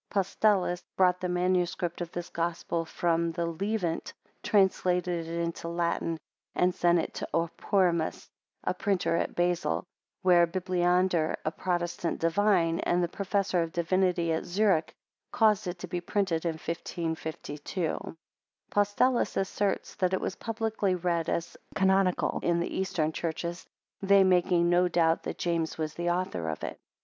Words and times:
Postellus 0.09 0.81
brought 0.97 1.19
the 1.21 1.29
MS. 1.29 1.75
of 1.79 2.11
this 2.11 2.29
Gospel 2.31 2.85
from 2.85 3.31
the 3.33 3.45
Levant, 3.45 4.11
translated 4.41 5.27
it 5.27 5.39
into 5.39 5.67
Latin, 5.67 6.17
and 6.55 6.73
sent 6.73 6.97
it 6.97 7.13
to 7.13 7.29
Oporimus, 7.35 8.27
a 8.63 8.73
printer 8.73 9.15
at 9.15 9.35
Basil, 9.35 9.83
where 10.23 10.47
Bibliander, 10.47 11.35
a 11.45 11.51
Protestant 11.51 12.19
Divine, 12.19 12.79
and 12.79 13.03
the 13.03 13.07
Professor 13.07 13.61
of 13.61 13.73
Divinity 13.73 14.31
at 14.33 14.43
Zurich, 14.45 14.91
caused 15.31 15.67
it 15.67 15.77
to 15.77 15.87
be 15.87 16.01
printed 16.01 16.45
in 16.45 16.53
1552. 16.53 18.17
Postellus 18.71 19.37
asserts 19.37 19.93
that 19.97 20.13
it 20.13 20.19
was 20.19 20.35
publicly 20.35 20.95
read 20.95 21.29
as 21.29 21.55
canonical 21.75 22.39
in 22.41 22.59
the 22.59 22.75
eastern 22.75 23.11
churches 23.11 23.67
they 24.01 24.23
making 24.23 24.67
no 24.67 24.87
doubt 24.87 25.21
that 25.21 25.37
James 25.37 25.77
was 25.77 25.93
the 25.93 26.09
author, 26.09 26.49
of 26.49 26.63
it. 26.63 26.79